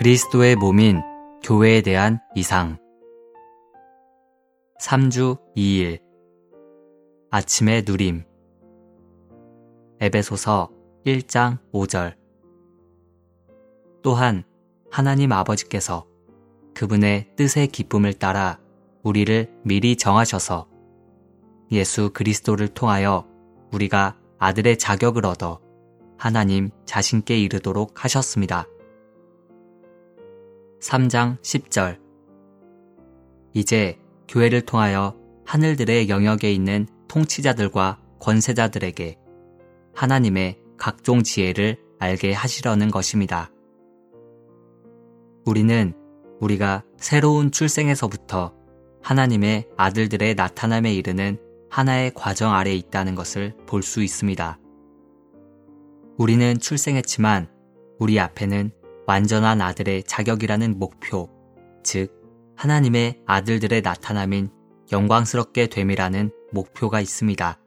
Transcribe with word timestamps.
그리스도의 0.00 0.56
몸인 0.56 1.02
교회에 1.42 1.82
대한 1.82 2.20
이상. 2.34 2.78
3주 4.80 5.38
2일. 5.54 6.00
아침의 7.30 7.82
누림. 7.86 8.24
에베소서 10.00 10.70
1장 11.04 11.58
5절. 11.74 12.16
또한 14.02 14.44
하나님 14.90 15.32
아버지께서 15.32 16.06
그분의 16.74 17.36
뜻의 17.36 17.66
기쁨을 17.66 18.14
따라 18.14 18.58
우리를 19.02 19.52
미리 19.66 19.96
정하셔서 19.96 20.66
예수 21.72 22.10
그리스도를 22.14 22.68
통하여 22.68 23.26
우리가 23.70 24.16
아들의 24.38 24.78
자격을 24.78 25.26
얻어 25.26 25.60
하나님 26.16 26.70
자신께 26.86 27.38
이르도록 27.38 28.02
하셨습니다. 28.02 28.64
3장 30.80 31.40
10절 31.42 31.98
이제 33.52 33.98
교회를 34.28 34.62
통하여 34.62 35.16
하늘들의 35.44 36.08
영역에 36.08 36.52
있는 36.52 36.86
통치자들과 37.08 37.98
권세자들에게 38.20 39.18
하나님의 39.94 40.58
각종 40.78 41.22
지혜를 41.22 41.78
알게 41.98 42.32
하시려는 42.32 42.90
것입니다. 42.90 43.50
우리는 45.44 45.92
우리가 46.40 46.84
새로운 46.96 47.50
출생에서부터 47.50 48.54
하나님의 49.02 49.68
아들들의 49.76 50.34
나타남에 50.34 50.94
이르는 50.94 51.38
하나의 51.70 52.12
과정 52.14 52.54
아래 52.54 52.72
있다는 52.74 53.14
것을 53.14 53.54
볼 53.66 53.82
수 53.82 54.02
있습니다. 54.02 54.58
우리는 56.16 56.58
출생했지만 56.58 57.48
우리 57.98 58.20
앞에는 58.20 58.70
완전한 59.10 59.60
아들의 59.60 60.04
자격이라는 60.04 60.78
목표, 60.78 61.28
즉, 61.82 62.14
하나님의 62.54 63.22
아들들의 63.26 63.82
나타남인 63.82 64.50
영광스럽게 64.92 65.66
됨이라는 65.66 66.30
목표가 66.52 67.00
있습니다. 67.00 67.58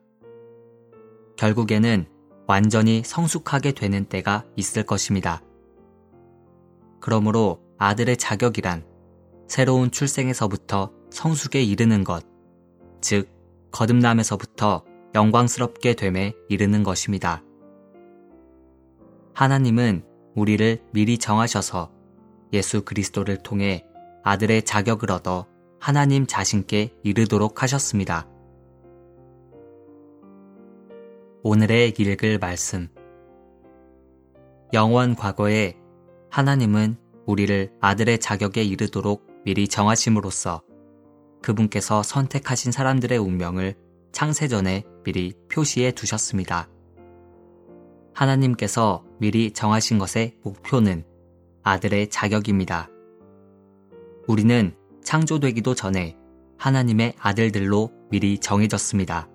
결국에는 1.35 2.05
완전히 2.47 3.02
성숙하게 3.03 3.73
되는 3.73 4.05
때가 4.05 4.45
있을 4.55 4.83
것입니다. 4.83 5.41
그러므로 7.02 7.59
아들의 7.78 8.16
자격이란 8.16 8.85
새로운 9.50 9.91
출생에서부터 9.91 10.94
성숙에 11.11 11.61
이르는 11.61 12.05
것, 12.05 12.25
즉, 13.02 13.28
거듭남에서부터 13.73 14.85
영광스럽게 15.13 15.95
됨에 15.95 16.35
이르는 16.47 16.83
것입니다. 16.83 17.44
하나님은 19.33 20.12
우리를 20.35 20.83
미리 20.91 21.17
정하셔서 21.17 21.91
예수 22.53 22.83
그리스도를 22.83 23.37
통해 23.43 23.85
아들의 24.23 24.63
자격을 24.63 25.11
얻어 25.11 25.47
하나님 25.79 26.25
자신께 26.25 26.95
이르도록 27.03 27.61
하셨습니다. 27.61 28.27
오늘의 31.43 31.93
읽을 31.99 32.39
말씀. 32.39 32.87
영원 34.71 35.15
과거에 35.15 35.75
하나님은 36.29 36.97
우리를 37.25 37.71
아들의 37.81 38.19
자격에 38.19 38.63
이르도록 38.63 39.27
미리 39.43 39.67
정하심으로써 39.67 40.63
그분께서 41.41 42.01
선택하신 42.01 42.71
사람들의 42.71 43.17
운명을 43.17 43.75
창세전에 44.13 44.85
미리 45.03 45.33
표시해 45.51 45.91
두셨습니다. 45.91 46.69
하나님께서 48.13 49.03
미리 49.23 49.52
정하신 49.52 49.99
것의 49.99 50.35
목표는 50.43 51.05
아들의 51.63 52.09
자격입니다. 52.09 52.89
우리는 54.27 54.75
창조되기도 55.02 55.75
전에 55.75 56.17
하나님의 56.57 57.13
아들들로 57.17 57.89
미리 58.09 58.38
정해졌습니다. 58.38 59.29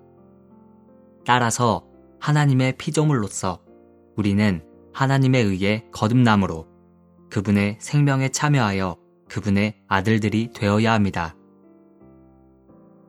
따라서 1.25 1.87
하나님의 2.19 2.77
피조물로서 2.77 3.63
우리는 4.15 4.63
하나님에 4.93 5.39
의해 5.39 5.85
거듭남으로 5.91 6.67
그분의 7.31 7.77
생명에 7.79 8.29
참여하여 8.29 8.95
그분의 9.27 9.81
아들들이 9.87 10.51
되어야 10.53 10.93
합니다. 10.93 11.35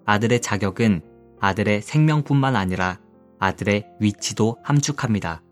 아들의 0.06 0.40
자격은 0.40 1.02
아들의 1.40 1.82
생명뿐만 1.82 2.56
아니라 2.56 2.98
아들의 3.38 3.86
위치도 4.00 4.56
함축합니다. 4.62 5.42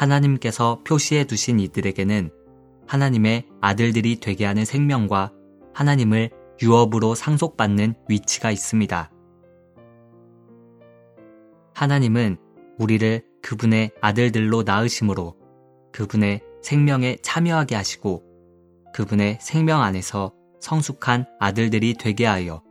하나님께서 0.00 0.80
표시해 0.84 1.24
두신 1.24 1.60
이들에게는 1.60 2.30
하나님의 2.86 3.46
아들들이 3.60 4.18
되게 4.18 4.46
하는 4.46 4.64
생명과 4.64 5.30
하나님을 5.74 6.30
유업으로 6.62 7.14
상속받는 7.14 7.94
위치가 8.08 8.50
있습니다. 8.50 9.10
하나님은 11.74 12.38
우리를 12.78 13.22
그분의 13.42 13.90
아들들로 14.00 14.62
낳으심으로 14.62 15.36
그분의 15.92 16.40
생명에 16.62 17.18
참여하게 17.22 17.74
하시고 17.74 18.24
그분의 18.94 19.38
생명 19.40 19.82
안에서 19.82 20.32
성숙한 20.60 21.26
아들들이 21.38 21.94
되게 21.94 22.24
하여 22.24 22.62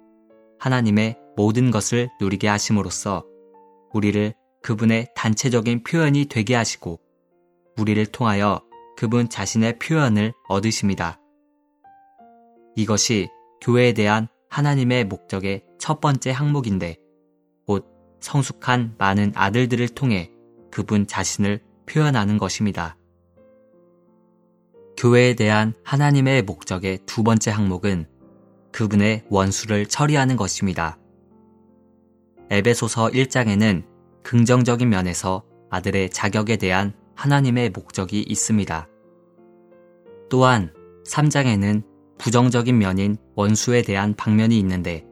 하나님의 0.57 1.17
모든 1.35 1.69
것을 1.69 2.09
누리게 2.19 2.47
하심으로써 2.47 3.23
우리를 3.93 4.33
그분의 4.63 5.09
단체적인 5.15 5.83
표현이 5.83 6.25
되게 6.25 6.55
하시고 6.55 6.99
우리를 7.79 8.05
통하여 8.07 8.61
그분 8.97 9.29
자신의 9.29 9.79
표현을 9.79 10.33
얻으십니다. 10.47 11.19
이것이 12.75 13.29
교회에 13.61 13.93
대한 13.93 14.27
하나님의 14.49 15.05
목적의 15.05 15.63
첫 15.77 16.01
번째 16.01 16.31
항목인데 16.31 16.97
곧 17.65 17.85
성숙한 18.19 18.95
많은 18.97 19.31
아들들을 19.35 19.89
통해 19.89 20.31
그분 20.71 21.07
자신을 21.07 21.61
표현하는 21.85 22.37
것입니다. 22.37 22.97
교회에 24.97 25.33
대한 25.33 25.73
하나님의 25.83 26.41
목적의 26.41 26.99
두 27.05 27.23
번째 27.23 27.51
항목은 27.51 28.05
그분의 28.71 29.23
원수를 29.29 29.85
처리하는 29.85 30.35
것입니다. 30.35 30.97
에베소서 32.51 33.07
1장에는 33.07 33.85
긍정적인 34.23 34.89
면에서 34.89 35.43
아들의 35.69 36.09
자격에 36.09 36.57
대한 36.57 36.93
하나님의 37.19 37.71
목적이 37.71 38.21
있습니다. 38.21 38.87
또한 40.29 40.73
3장에는 41.05 41.83
부정적인 42.17 42.77
면인 42.77 43.17
원수에 43.35 43.81
대한 43.81 44.13
방면이 44.13 44.57
있는데 44.59 45.05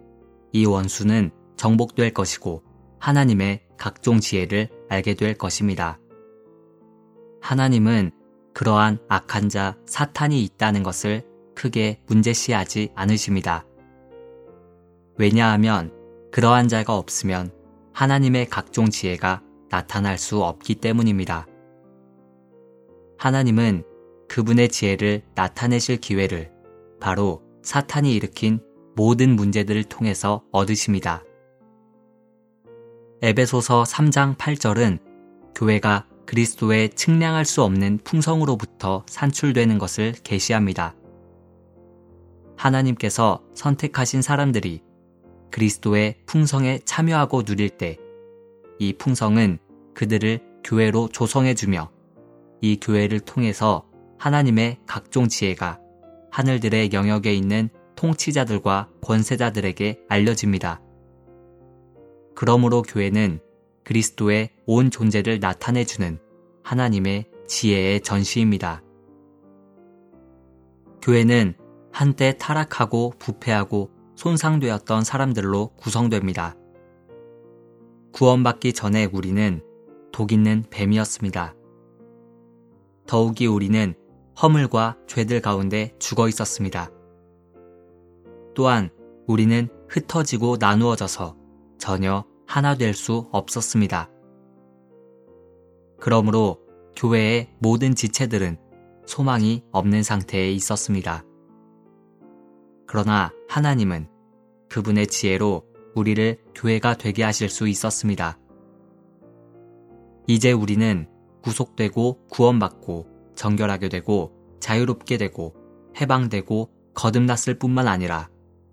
이 0.53 0.65
원수는 0.65 1.31
정복될 1.57 2.13
것이고 2.13 2.63
하나님의 2.99 3.63
각종 3.75 4.21
지혜를 4.21 4.69
알게 4.87 5.15
될 5.15 5.33
것입니다. 5.33 5.99
하나님은 7.41 8.11
그러한 8.53 8.99
악한 9.09 9.49
자 9.49 9.75
사탄이 9.85 10.41
있다는 10.45 10.83
것을 10.83 11.23
크게 11.55 11.99
문제시하지 12.07 12.93
않으십니다. 12.95 13.65
왜냐하면 15.17 15.91
그러한 16.31 16.69
자가 16.69 16.95
없으면 16.95 17.51
하나님의 17.91 18.47
각종 18.47 18.89
지혜가 18.89 19.41
나타날 19.69 20.17
수 20.17 20.41
없기 20.41 20.75
때문입니다. 20.75 21.47
하나님은 23.17 23.83
그분의 24.27 24.69
지혜를 24.69 25.23
나타내실 25.35 25.97
기회를 25.97 26.51
바로 26.99 27.41
사탄이 27.63 28.13
일으킨 28.13 28.59
모든 28.95 29.35
문제들을 29.35 29.83
통해서 29.85 30.43
얻으십니다. 30.51 31.23
에베소서 33.21 33.83
3장 33.83 34.37
8절은 34.37 34.99
교회가 35.55 36.07
그리스도의 36.25 36.89
측량할 36.89 37.45
수 37.45 37.63
없는 37.63 37.99
풍성으로부터 38.03 39.05
산출되는 39.07 39.77
것을 39.77 40.13
계시합니다. 40.23 40.95
하나님께서 42.57 43.41
선택하신 43.55 44.21
사람들이 44.21 44.83
그리스도의 45.51 46.17
풍성에 46.25 46.79
참여하고 46.85 47.43
누릴 47.43 47.69
때 47.69 47.97
이 48.79 48.93
풍성은 48.93 49.57
그들을 49.93 50.39
교회로 50.63 51.09
조성해주며 51.09 51.89
이 52.61 52.79
교회를 52.79 53.19
통해서 53.19 53.87
하나님의 54.17 54.79
각종 54.85 55.27
지혜가 55.27 55.79
하늘들의 56.31 56.91
영역에 56.93 57.33
있는 57.33 57.69
통치자들과 57.95 58.89
권세자들에게 59.01 60.01
알려집니다. 60.07 60.81
그러므로 62.35 62.81
교회는 62.83 63.39
그리스도의 63.83 64.51
온 64.65 64.91
존재를 64.91 65.39
나타내주는 65.39 66.19
하나님의 66.63 67.25
지혜의 67.47 68.01
전시입니다. 68.01 68.83
교회는 71.01 71.55
한때 71.91 72.37
타락하고 72.37 73.13
부패하고 73.17 73.89
손상되었던 74.15 75.03
사람들로 75.03 75.69
구성됩니다. 75.77 76.55
구원받기 78.11 78.73
전에 78.73 79.05
우리는 79.05 79.63
독 80.11 80.31
있는 80.31 80.63
뱀이었습니다. 80.69 81.55
더욱이 83.07 83.47
우리는 83.47 83.95
허물과 84.41 84.97
죄들 85.07 85.41
가운데 85.41 85.95
죽어 85.97 86.27
있었습니다. 86.27 86.91
또한 88.53 88.89
우리는 89.27 89.69
흩어지고 89.89 90.57
나누어져서 90.59 91.35
전혀 91.77 92.25
하나 92.45 92.75
될 92.75 92.93
수 92.93 93.27
없었습니다. 93.31 94.09
그러므로 95.99 96.59
교회의 96.95 97.49
모든 97.59 97.95
지체들은 97.95 98.57
소망이 99.05 99.63
없는 99.71 100.03
상태에 100.03 100.51
있었습니다. 100.51 101.23
그러나 102.85 103.31
하나님은 103.49 104.07
그분의 104.69 105.07
지혜로 105.07 105.63
우리를 105.95 106.39
교회가 106.55 106.95
되게 106.95 107.23
하실 107.23 107.49
수 107.49 107.67
있었습니다. 107.67 108.37
이제 110.27 110.51
우리는 110.51 111.07
구속되고 111.47 112.27
구원받고 112.29 113.07
정결하게 113.35 113.87
되고 113.87 114.33
자유롭게 114.59 115.17
되고 115.17 115.55
해방되고 115.95 116.69
거듭났을 116.93 117.57
뿐만 117.57 117.87
아니라 117.87 118.27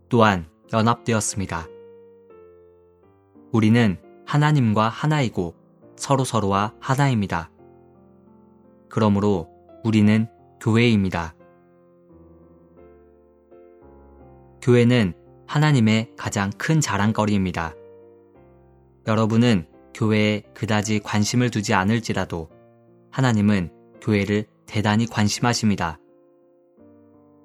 또한 0.09 0.49
연합되었습니다. 0.73 1.69
우리는 3.53 3.97
하나님과 4.26 4.88
하나이고 4.88 5.55
서로서로와 5.94 6.75
하나입니다. 6.81 7.53
그러므로 8.88 9.49
우리는 9.85 10.27
교회입니다. 10.61 11.37
교회는 14.62 15.15
하나님의 15.47 16.15
가장 16.17 16.50
큰 16.59 16.81
자랑거리입니다. 16.81 17.75
여러분은 19.06 19.69
교회에 19.94 20.43
그다지 20.55 20.99
관심을 21.00 21.50
두지 21.50 21.73
않을지라도 21.75 22.54
하나님은 23.14 23.70
교회를 24.00 24.44
대단히 24.66 25.06
관심하십니다. 25.06 26.00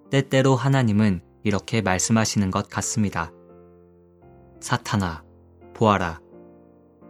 때때로 0.10 0.56
하나님은 0.56 1.22
이렇게 1.44 1.82
말씀하시는 1.82 2.50
것 2.50 2.68
같습니다. 2.70 3.32
사탄아, 4.62 5.24
보아라. 5.76 6.22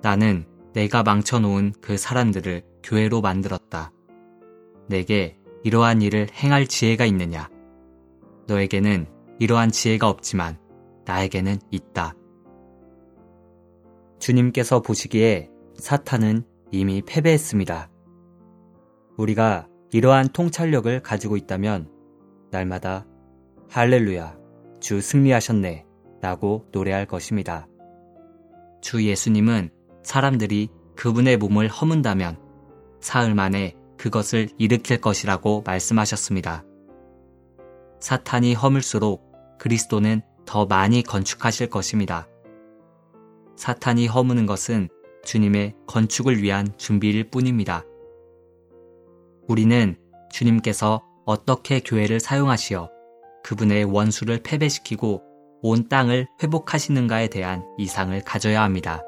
나는 0.02 0.46
내가 0.74 1.04
망쳐놓은 1.04 1.72
그 1.80 1.98
사람들을 1.98 2.64
교회로 2.84 3.22
만들었다. 3.22 3.94
내게 4.90 5.40
이러한 5.64 6.02
일을 6.02 6.28
행할 6.34 6.68
지혜가 6.68 7.06
있느냐? 7.06 7.48
너에게는 8.48 9.06
이러한 9.40 9.72
지혜가 9.72 10.10
없지만 10.10 10.60
나에게는 11.06 11.60
있다. 11.72 12.14
주님께서 14.20 14.82
보시기에 14.82 15.50
사탄은 15.76 16.44
이미 16.72 17.02
패배했습니다. 17.02 17.90
우리가 19.20 19.68
이러한 19.92 20.30
통찰력을 20.30 21.02
가지고 21.02 21.36
있다면 21.36 21.90
날마다 22.52 23.06
할렐루야, 23.70 24.38
주 24.80 25.02
승리하셨네 25.02 25.86
라고 26.22 26.66
노래할 26.72 27.06
것입니다. 27.06 27.68
주 28.82 29.04
예수님은 29.04 29.72
사람들이 30.04 30.70
그분의 30.96 31.38
몸을 31.38 31.68
허문다면 31.68 32.40
사흘 33.02 33.36
만에 33.36 33.76
그것을 33.98 34.50
일으킬 34.58 35.02
것이라고 35.02 35.64
말씀하셨습니다. 35.66 36.64
사탄이 38.00 38.54
허물수록 38.54 39.58
그리스도는 39.60 40.22
더 40.46 40.66
많이 40.66 41.04
건축하실 41.04 41.70
것입니다. 41.70 42.28
사탄이 43.58 44.08
허무는 44.08 44.46
것은 44.46 44.88
주님의 45.26 45.76
건축을 45.86 46.42
위한 46.42 46.70
준비일 46.78 47.30
뿐입니다. 47.30 47.84
우리는 49.50 49.96
주님께서 50.32 51.02
어떻게 51.26 51.80
교회를 51.80 52.20
사용하시어 52.20 52.90
그분의 53.44 53.84
원수를 53.86 54.42
패배시키고 54.44 55.24
온 55.62 55.90
땅을 55.90 56.28
회복하시는가에 56.42 57.28
대한 57.28 57.66
이상을 57.78 58.24
가져야 58.24 58.62
합니다. 58.62 59.02